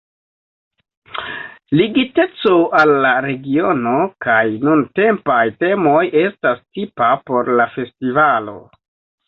Ligiteco 1.79 2.53
al 2.79 2.95
la 3.03 3.11
regiono 3.27 3.93
kaj 4.27 4.39
nuntempaj 4.71 5.37
temoj 5.67 6.03
estas 6.25 6.67
tipa 6.67 7.15
por 7.31 7.55
la 7.63 7.73
festivalo. 7.79 8.61